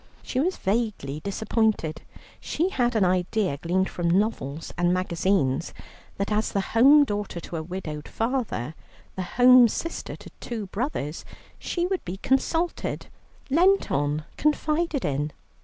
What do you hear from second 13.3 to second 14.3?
leant on,